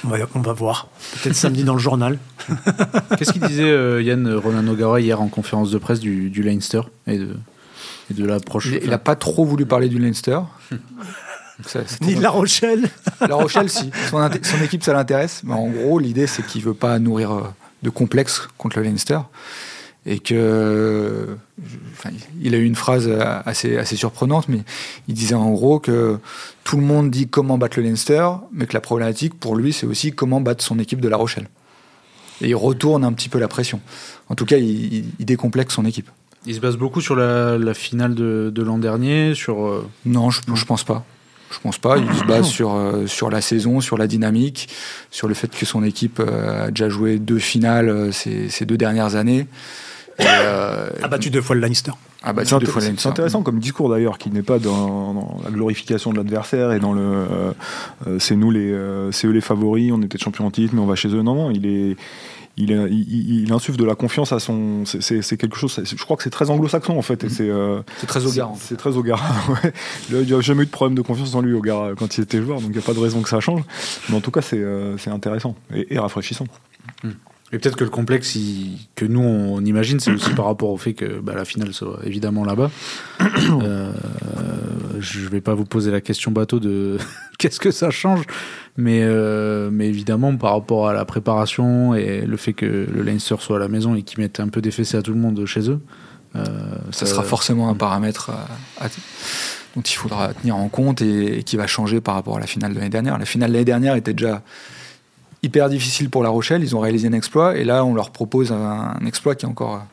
[0.04, 0.88] On va, on va voir.
[1.22, 2.18] Peut-être samedi dans le journal.
[3.18, 6.80] Qu'est-ce qu'il disait euh, Yann Ronan O'Gara hier en conférence de presse du, du Leinster
[7.06, 7.36] et de,
[8.12, 10.40] et de l'approche Il n'a pas trop voulu parler du Leinster.
[11.66, 12.88] Ça, Ni de La Rochelle.
[13.20, 13.90] La Rochelle, si.
[14.10, 15.42] Son, son équipe, ça l'intéresse.
[15.44, 17.42] Mais en gros, l'idée, c'est qu'il ne veut pas nourrir euh,
[17.82, 19.20] de complexe contre le Leinster.
[20.04, 21.36] Et que.
[21.92, 23.08] Enfin, il a eu une phrase
[23.44, 24.62] assez, assez surprenante, mais
[25.06, 26.18] il disait en gros que
[26.64, 29.86] tout le monde dit comment battre le Leinster, mais que la problématique pour lui, c'est
[29.86, 31.48] aussi comment battre son équipe de La Rochelle.
[32.40, 33.80] Et il retourne un petit peu la pression.
[34.28, 36.10] En tout cas, il, il décomplexe son équipe.
[36.46, 39.64] Il se base beaucoup sur la, la finale de, de l'an dernier, sur.
[39.64, 39.86] Euh...
[40.06, 41.04] Non, je, je pense pas.
[41.52, 41.98] Je pense pas.
[41.98, 44.68] Il se base sur, euh, sur la saison, sur la dynamique,
[45.10, 48.78] sur le fait que son équipe euh, a déjà joué deux finales ces, ces deux
[48.78, 49.46] dernières années.
[50.18, 51.92] Et, euh, a battu deux fois le Leinster.
[52.22, 56.18] Ah bah, c'est intéressant comme discours d'ailleurs, qui n'est pas dans, dans, la glorification de
[56.18, 57.52] l'adversaire et dans le euh,
[58.20, 58.72] c'est nous les
[59.10, 61.22] c'est eux les favoris, on était champion en titre, mais on va chez eux.
[61.22, 61.96] Non non, il est
[62.56, 64.84] il, il, il, insuffle de la confiance à son.
[64.84, 65.80] C'est quelque chose.
[65.84, 67.24] Je crois que c'est très anglo-saxon en fait.
[67.24, 67.28] Mmh.
[67.30, 68.52] C'est euh, très Ogara.
[68.58, 69.22] C'est très Ogara.
[69.48, 69.72] Ouais.
[70.10, 72.40] Il n'y a jamais eu de problème de confiance dans lui, Ogara, quand il était
[72.40, 73.62] joueur, donc il n'y a pas de raison que ça change.
[74.08, 76.46] Mais en tout cas, c'est euh, intéressant et, et rafraîchissant.
[77.02, 77.10] Mmh.
[77.52, 80.78] Et peut-être que le complexe il, que nous on imagine, c'est aussi par rapport au
[80.78, 82.70] fait que bah, la finale soit évidemment là-bas.
[83.62, 83.92] euh,
[84.98, 86.96] je vais pas vous poser la question bateau de
[87.38, 88.24] qu'est-ce que ça change,
[88.78, 93.36] mais, euh, mais évidemment par rapport à la préparation et le fait que le Leinster
[93.38, 95.44] soit à la maison et qu'ils mettent un peu des fessées à tout le monde
[95.44, 95.80] chez eux.
[96.34, 96.46] Euh,
[96.90, 98.48] ça, sera forcément un paramètre à,
[98.86, 98.88] à,
[99.76, 102.46] dont il faudra tenir en compte et, et qui va changer par rapport à la
[102.46, 103.18] finale de l'année dernière.
[103.18, 104.42] La finale de l'année dernière était déjà
[105.42, 106.62] hyper difficile pour La Rochelle.
[106.62, 109.48] Ils ont réalisé un exploit et là, on leur propose un, un exploit qui est
[109.48, 109.84] encore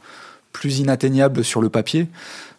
[0.53, 2.07] plus inatteignable sur le papier.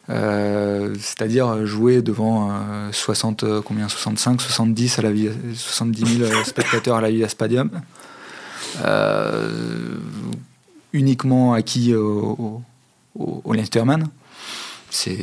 [0.09, 6.96] Euh, c'est-à-dire jouer devant euh, 60, combien 65, 70, à la vie, 70 000 spectateurs
[6.96, 7.70] à la Via Stadium.
[8.85, 9.96] Euh,
[10.92, 12.62] uniquement acquis au,
[13.14, 14.09] au, au Leinsterman.
[14.90, 15.16] C'est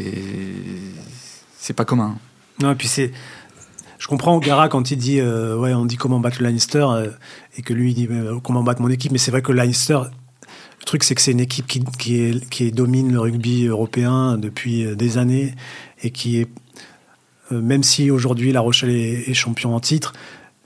[1.75, 2.15] pas commun.
[2.62, 3.12] Non, et puis c'est
[3.99, 7.10] je comprends Gara quand il dit euh, ouais on dit comment battre le Leinster euh,
[7.57, 9.57] et que lui il dit euh, comment battre mon équipe mais c'est vrai que le
[9.57, 9.99] Leinster
[10.79, 14.95] le truc c'est que c'est une équipe qui, qui, qui domine le rugby européen depuis
[14.95, 15.53] des années
[16.03, 16.47] et qui est
[17.51, 20.13] même si aujourd'hui La Rochelle est, est champion en titre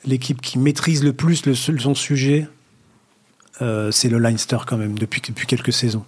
[0.05, 2.47] l'équipe qui maîtrise le plus le, son sujet
[3.61, 6.03] euh, c'est le Leinster quand même depuis, depuis quelques saisons.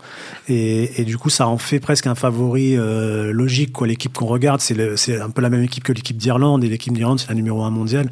[0.48, 3.74] Et, et, du coup, ça en fait presque un favori euh, logique.
[3.74, 3.88] Quoi.
[3.88, 7.20] L'équipe qu'on regarde, c'est un peu la même équipe que l'équipe d'Irlande, et l'équipe d'Irlande,
[7.20, 8.10] c'est la numéro un mondiale.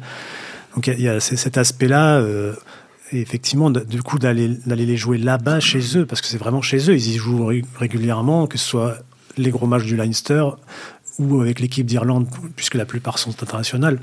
[0.74, 2.18] Donc il y, a cet aspect-là.
[2.18, 2.54] Euh,
[3.10, 6.90] et effectivement, du coup, d'aller les jouer là-bas, chez eux, parce que c'est vraiment chez
[6.90, 8.98] eux, ils y jouent régulièrement, que ce soit
[9.36, 10.44] les gros matchs du Leinster
[11.18, 12.26] ou avec l'équipe d'Irlande,
[12.56, 13.98] puisque la plupart sont internationales,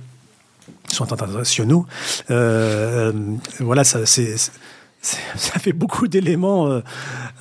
[0.89, 1.87] sont internationaux.
[2.27, 4.35] Voilà, ça, c'est
[5.01, 6.81] ça fait beaucoup d'éléments euh,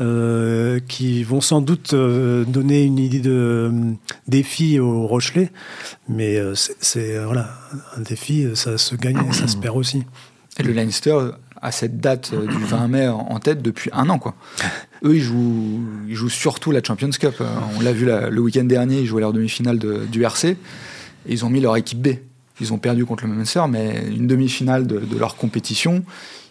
[0.01, 3.73] euh, qui vont sans doute euh, donner une idée de
[4.29, 5.51] défi au Rochelet,
[6.09, 7.51] mais c'est voilà
[7.97, 10.05] un défi, ça se gagne et ça se perd aussi.
[10.62, 11.18] Le Leinster
[11.61, 14.35] a cette date du 20 mai en tête depuis un an quoi.
[15.05, 17.42] Eux ils jouent, surtout la Champions Cup.
[17.77, 20.57] On l'a vu le week-end dernier, ils jouaient leur demi-finale de, du RC et
[21.27, 22.09] ils ont mis leur équipe B.
[22.61, 26.05] Ils ont perdu contre le Munster, mais une demi-finale de, de leur compétition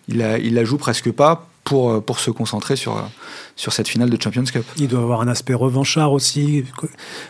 [0.08, 3.10] il la, il la joue presque pas pour, pour se concentrer sur,
[3.56, 4.64] sur cette finale de Champions Cup.
[4.78, 6.64] Il doit avoir un aspect revanchard aussi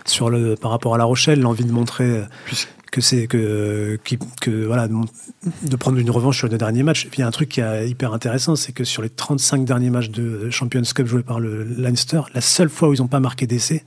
[0.05, 2.69] sur le, par rapport à La Rochelle, l'envie de montrer Puisque...
[2.91, 7.05] que c'est que, que, que, voilà de prendre une revanche sur les derniers matchs.
[7.05, 9.09] Et puis il y a un truc qui est hyper intéressant, c'est que sur les
[9.09, 13.01] 35 derniers matchs de Champions Cup joués par le Leinster, la seule fois où ils
[13.01, 13.83] n'ont pas marqué d'essai,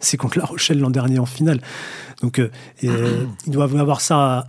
[0.00, 1.60] c'est contre La Rochelle l'an dernier en finale.
[2.22, 2.50] Donc euh,
[2.84, 4.48] euh, ils doivent avoir ça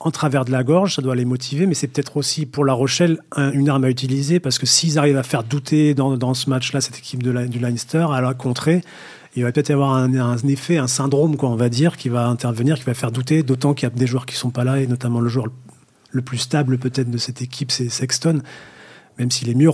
[0.00, 2.72] en travers de la gorge, ça doit les motiver, mais c'est peut-être aussi pour La
[2.72, 6.34] Rochelle un, une arme à utiliser parce que s'ils arrivent à faire douter dans, dans
[6.34, 8.82] ce match-là cette équipe de la, du Leinster, à la contrer,
[9.36, 12.08] il va peut-être y avoir un, un, effet, un syndrome, quoi, on va dire, qui
[12.08, 14.64] va intervenir, qui va faire douter, d'autant qu'il y a des joueurs qui sont pas
[14.64, 15.46] là, et notamment le joueur
[16.10, 18.40] le plus stable peut-être de cette équipe, c'est Sexton.
[19.18, 19.70] Même s'il est mieux,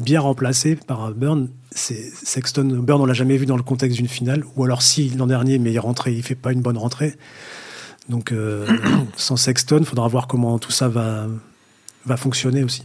[0.00, 2.64] bien remplacé par Burn, Sexton.
[2.82, 5.58] Burn, on l'a jamais vu dans le contexte d'une finale, ou alors si l'an dernier,
[5.58, 7.16] mais il rentrait, il fait pas une bonne rentrée.
[8.08, 8.32] Donc,
[9.16, 12.84] sans Sexton, faudra voir comment tout ça va fonctionner aussi.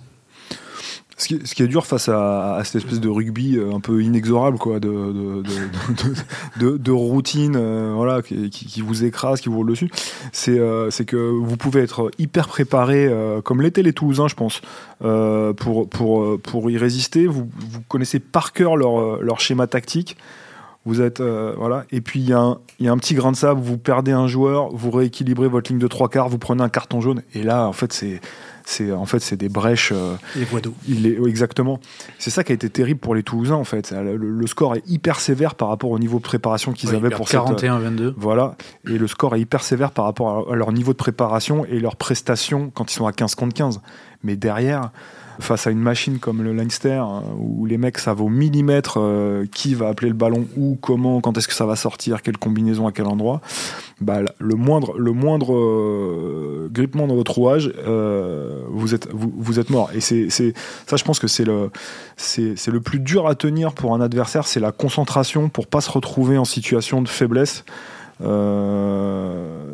[1.17, 4.82] Ce qui, est, dur face à, cette espèce de rugby euh, un peu inexorable, quoi,
[4.82, 4.91] de,
[6.91, 9.89] routine euh, voilà, qui, vous écrase, qui vous roule dessus,
[10.49, 13.10] euh, c'est que vous pouvez être hyper préparé,
[13.45, 14.60] comme l'étaient les Toulousains, je pense,
[14.99, 17.28] pour, pour, pour y résister.
[17.28, 17.47] Vous,
[17.88, 20.17] connaissez par cœur leur, leur schéma tactique.
[20.88, 23.80] Vous êtes voilà et puis il y, y a un petit grain de sable, vous
[23.80, 27.23] perdez un joueur, vous rééquilibrez votre ligne de trois quarts, vous prenez un carton jaune
[27.34, 28.21] et là en fait c'est
[28.65, 29.91] c'est en fait c'est des brèches.
[29.93, 30.73] Euh, les voies d'eau.
[31.28, 31.80] Exactement.
[32.19, 33.91] C'est ça qui a été terrible pour les Toulousains en fait.
[33.91, 38.13] Le, score est hyper sévère par rapport au niveau de préparation qu'ils avaient pour 41-22.
[38.17, 38.56] Voilà.
[38.89, 41.95] Et le score est hyper sévère par rapport à, leur niveau de préparation et leurs
[41.95, 43.82] prestations quand ils sont à 15 contre 15.
[44.23, 44.91] Mais derrière,
[45.39, 49.45] face à une machine comme le Leinster, hein, où les mecs savent au millimètre euh,
[49.54, 52.88] qui va appeler le ballon, où, comment, quand est-ce que ça va sortir, quelle combinaison
[52.88, 53.41] à quel endroit,
[54.01, 59.60] bah, le moindre, le moindre euh, grippement dans votre rouage, euh, vous, êtes, vous, vous,
[59.60, 59.90] êtes mort.
[59.96, 61.72] Et c'est, ça, je pense que c'est le,
[62.68, 66.38] le plus dur à tenir pour un adversaire, c'est la concentration pour pas se retrouver
[66.38, 67.66] en situation de faiblesse.
[68.21, 69.65] Euh,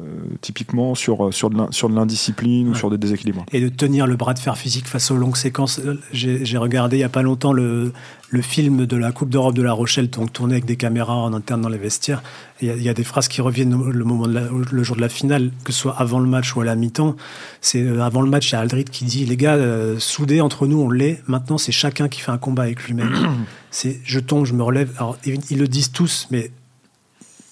[0.41, 3.45] typiquement sur, sur de l'indiscipline ou sur des déséquilibres.
[3.51, 5.80] Et de tenir le bras de fer physique face aux longues séquences.
[6.12, 7.93] J'ai regardé il n'y a pas longtemps le,
[8.30, 11.34] le film de la Coupe d'Europe de La Rochelle, donc tourné avec des caméras en
[11.34, 12.23] interne dans les vestiaires.
[12.62, 15.71] Il y, a des phrases qui reviennent le, moment le jour de la finale, que
[15.71, 17.15] ce soit avant le match ou à la mi-temps.
[17.60, 20.41] C'est euh, avant le match, il y a Aldrit qui dit les gars, euh, soudés
[20.41, 21.21] entre nous, on l'est.
[21.27, 23.12] Maintenant, c'est chacun qui fait un combat avec lui-même.
[23.71, 24.91] c'est je tombe, je me relève.
[24.97, 26.51] Alors ils le disent tous, mais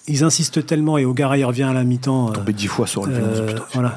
[0.08, 2.32] ils insistent tellement et Ogara il revient à la mi-temps.
[2.32, 3.94] Tombé dix fois sur le euh, voilà.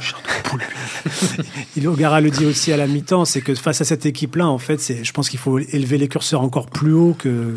[1.76, 4.58] il Ogara le dit aussi à la mi-temps, c'est que face à cette équipe-là, en
[4.58, 7.56] fait, c'est, je pense qu'il faut élever les curseurs encore plus haut que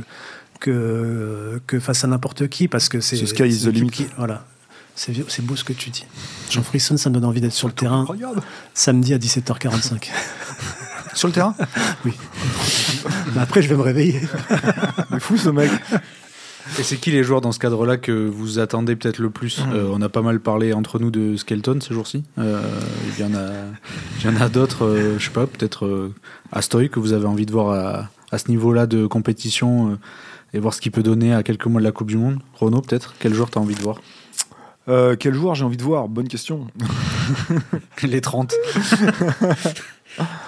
[0.59, 3.17] que, que face à n'importe qui parce que c'est.
[3.17, 4.07] Ce is the limit.
[4.17, 4.45] voilà.
[4.95, 6.07] C'est, c'est beau ce que tu dis.
[6.49, 8.07] Jean Frisson, ça me donne envie d'être sur le terrain
[8.73, 10.09] samedi à 17h45.
[11.13, 11.55] sur le terrain?
[12.07, 12.15] Oui.
[13.39, 14.23] après, je vais me réveiller.
[15.11, 15.71] C'est fou ce mec.
[16.79, 19.73] Et c'est qui les joueurs dans ce cadre-là que vous attendez peut-être le plus mmh.
[19.73, 22.25] euh, On a pas mal parlé entre nous de Skelton ces jours-ci.
[22.39, 22.61] Euh,
[23.17, 23.51] il y en a,
[24.19, 26.11] il y en a d'autres, euh, je sais pas, peut-être
[26.53, 29.99] Astoy que vous avez envie de voir à, ce niveau-là de compétition
[30.53, 32.39] et voir ce qu'il peut donner à quelques mois de la Coupe du Monde.
[32.55, 34.01] Renaud, peut-être Quel joueur t'as envie de voir?
[35.19, 36.09] Quel joueur j'ai envie de voir?
[36.09, 36.67] Bonne question.
[38.03, 38.55] les 30.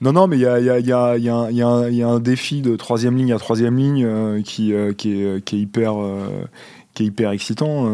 [0.00, 2.20] Non, non, mais il y a, y, a, y, a, y, a y a, un
[2.20, 6.00] défi de troisième ligne à troisième ligne euh, qui, euh, qui, est, qui, est, hyper.
[6.00, 6.26] Euh,
[6.94, 7.86] qui est hyper excitant,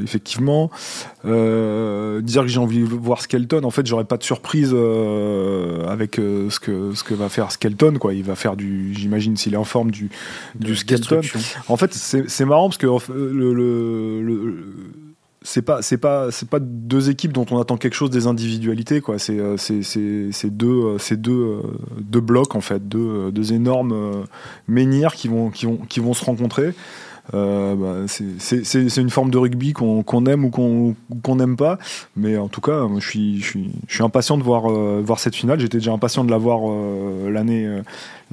[0.00, 0.70] effectivement.
[1.24, 6.60] dire que j'ai envie de voir Skelton, en fait, j'aurais pas de surprise avec ce,
[6.60, 7.94] que, ce que va faire Skelton.
[7.98, 8.14] Quoi.
[8.14, 10.08] Il va faire du, j'imagine, s'il est en forme, du,
[10.54, 11.20] du Skelton.
[11.66, 13.52] En fait, c'est marrant parce que le,
[14.22, 14.64] le
[15.46, 19.00] c'est pas c'est pas c'est pas deux équipes dont on attend quelque chose des individualités
[19.00, 19.20] quoi.
[19.20, 21.62] C'est euh, c'est deux euh, deux euh,
[22.00, 24.24] deux blocs en fait deux, deux énormes
[24.66, 26.74] menhirs qui vont qui vont qui vont se rencontrer.
[27.32, 31.78] Bah, c'est une forme de rugby qu'on aime ou qu'on n'aime pas.
[32.16, 35.36] Mais en tout cas je suis je suis je suis impatient de voir voir cette
[35.36, 35.60] finale.
[35.60, 36.60] J'étais déjà impatient de la voir
[37.30, 37.82] l'année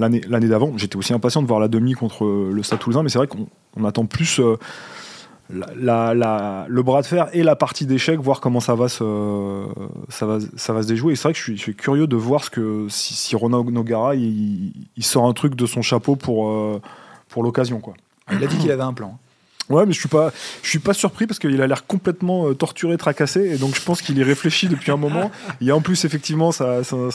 [0.00, 0.72] l'année d'avant.
[0.76, 3.04] J'étais aussi impatient de voir la demi contre le Stade Toulousain.
[3.04, 4.40] Mais c'est vrai qu'on attend plus
[5.54, 9.66] le bras de fer et la partie d'échec, voir comment ça va se,
[10.08, 11.12] ça va, ça va se déjouer.
[11.12, 14.72] Et c'est vrai que je suis, curieux de voir ce que si, si Nogara il,
[15.00, 16.80] sort un truc de son chapeau pour, euh,
[17.28, 17.80] pour l'occasion.
[17.80, 17.94] Quoi.
[18.32, 19.18] Il a dit qu'il avait un plan.
[19.70, 20.30] Ouais, mais je suis pas,
[20.62, 23.82] je suis pas surpris parce qu'il a l'air complètement euh, torturé, tracassé, et donc je
[23.82, 25.30] pense qu'il y réfléchit depuis un moment.
[25.62, 27.10] Il y a en plus effectivement sa, son,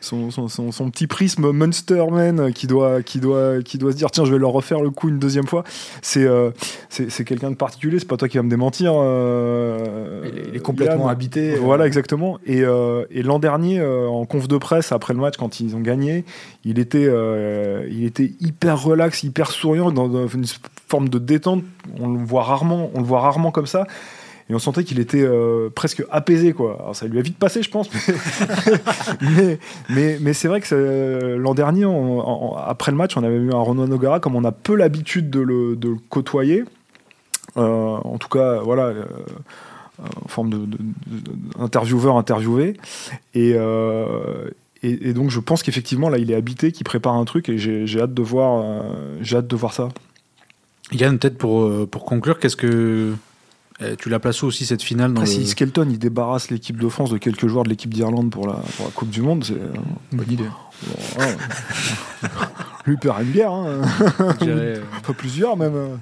[0.00, 4.24] son, son, son, petit prisme Munsterman qui doit, qui doit, qui doit se dire tiens,
[4.24, 5.64] je vais leur refaire le coup une deuxième fois.
[6.00, 6.50] C'est, euh,
[6.88, 7.98] c'est, quelqu'un de particulier.
[7.98, 8.92] C'est pas toi qui vas me démentir.
[8.96, 11.56] Euh, il, est, complètement habité.
[11.56, 12.38] Voilà, exactement.
[12.46, 12.62] Et,
[13.10, 16.24] et l'an dernier, en conf de presse après le match, quand ils ont gagné,
[16.64, 17.10] il était,
[17.90, 20.46] il était hyper relax, hyper souriant, dans, dans une
[20.92, 21.64] forme de détente
[21.98, 23.86] on le voit rarement, on le voit rarement comme ça.
[24.50, 26.76] Et on sentait qu'il était euh, presque apaisé, quoi.
[26.78, 27.88] Alors ça lui a vite passé, je pense.
[29.22, 29.58] Mais,
[30.20, 31.86] mais, c'est vrai que euh, l'an dernier,
[32.66, 35.40] après le match, on avait vu un Renaud Nogara comme on a peu l'habitude de
[35.40, 36.64] le, côtoyer.
[37.56, 38.92] Euh, en tout cas, voilà,
[39.98, 40.68] en forme
[41.56, 42.76] d'intervieweur interviewé.
[43.34, 43.56] Et,
[44.82, 48.00] et, donc je pense qu'effectivement, là, il est habité, qu'il prépare un truc, et j'ai
[48.00, 48.84] hâte de voir,
[49.22, 49.88] j'ai hâte de voir ça.
[50.92, 53.12] Yann, peut-être pour, euh, pour conclure, qu'est-ce que.
[53.80, 56.88] Eh, tu la places où aussi cette finale dans Si Skelton il débarrasse l'équipe de
[56.88, 59.54] France de quelques joueurs de l'équipe d'Irlande pour la, pour la, Coupe du Monde, c'est
[59.54, 60.44] une bonne idée.
[62.86, 63.80] Lui perd une guerre, hein.
[65.06, 65.98] pas plusieurs même.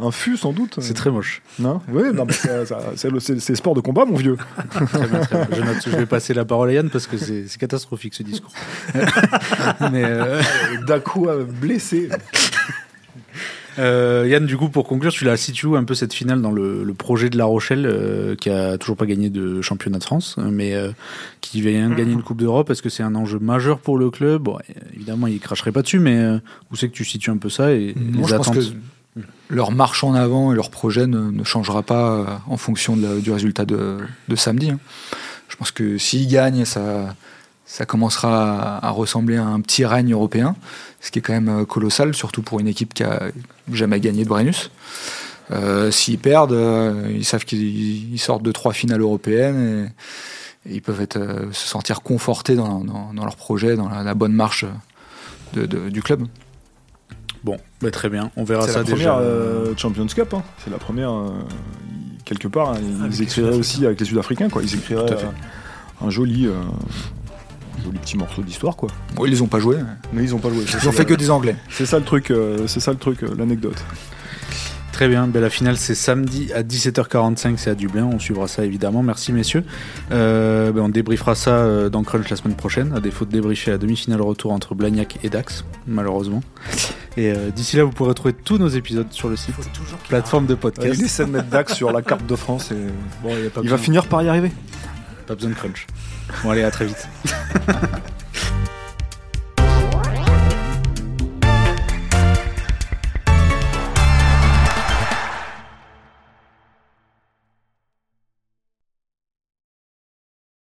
[0.00, 0.76] un fût sans doute.
[0.80, 1.40] C'est très moche.
[1.58, 1.80] Non?
[1.88, 4.36] Oui, non, mais c'est- ça- c'est le, c'est- c'est le sport de combat, mon vieux.
[4.70, 5.56] Très bien, très bien.
[5.56, 8.22] Je, note, je vais passer la parole à Yann parce que c'est c'est catastrophique ce
[8.24, 8.50] discours.
[9.92, 10.42] Mais euh,
[10.86, 12.08] Daco euh, blessé.
[13.78, 16.84] Euh, Yann, du coup, pour conclure, tu la situes un peu cette finale dans le,
[16.84, 20.36] le projet de La Rochelle euh, qui a toujours pas gagné de championnat de France,
[20.38, 20.90] mais euh,
[21.40, 22.70] qui vient de gagner une Coupe d'Europe?
[22.70, 24.42] Est-ce que c'est un enjeu majeur pour le club?
[24.42, 24.58] Bon,
[24.94, 26.18] évidemment, il cracherait pas dessus, mais
[26.70, 28.60] où c'est que tu situes un peu ça et Moi, les je pense que
[29.48, 33.20] leur marche en avant et leur projet ne, ne changera pas en fonction de la-
[33.20, 34.70] du résultat de, de samedi.
[34.70, 34.80] hein.
[35.48, 37.14] Je pense que s'ils gagnent, ça,
[37.64, 40.56] ça commencera à, à ressembler à un petit règne européen,
[41.04, 43.24] ce qui est quand même euh, colossal, surtout pour une équipe qui a
[43.70, 44.70] jamais gagné de Brennus.
[45.50, 49.92] Euh, s'ils perdent, euh, ils savent qu'ils ils sortent de trois finales européennes
[50.66, 53.90] et, et ils peuvent être, euh, se sentir confortés dans, dans- dans leur projet, dans
[53.90, 54.64] la, la bonne marche
[55.52, 56.26] de- de- du club.
[57.44, 58.30] Bon, bah, très bien.
[58.36, 58.94] On verra C'est ça la déjà.
[59.12, 60.32] première euh, Champions Cup.
[60.32, 60.42] hein.
[60.64, 61.12] C'est la première.
[61.12, 61.28] euh,
[61.90, 64.48] ils- quelque part, hein, ils Avec les écriraient aussi avec les Sud-Africains.
[64.48, 64.62] Quoi.
[64.62, 65.04] Ils écriraient
[66.00, 66.54] un joli, euh,
[67.84, 68.76] joli petit morceau d'histoire.
[68.76, 68.88] Quoi.
[69.14, 69.78] Bon, ils les ont pas joués.
[70.12, 70.64] Mais ils ont pas joué.
[70.82, 71.56] Ils ont fait que des Anglais.
[71.70, 72.30] C'est ça le truc.
[72.30, 73.22] euh, c'est ça le truc.
[73.22, 73.82] euh, L'anecdote.
[74.92, 78.64] Très bien, ben, la finale c'est samedi à 17h45, c'est à Dublin, on suivra ça
[78.64, 79.64] évidemment, merci messieurs.
[80.12, 83.72] Euh, ben, on débriefera ça euh, dans Crunch la semaine prochaine, à défaut de débriefer
[83.72, 86.42] la demi-finale retour entre Blagnac et Dax, malheureusement.
[87.16, 89.56] Et euh, d'ici là, vous pourrez trouver tous nos épisodes sur le site,
[90.08, 91.02] plateforme de Il podcast.
[91.02, 92.70] essaie de mettre Dax sur la carte de France.
[92.70, 92.76] Et...
[93.24, 94.52] Bon, il y a pas Il va finir par y arriver.
[95.26, 95.86] Pas besoin de Crunch.
[96.42, 97.08] Bon allez, à très vite.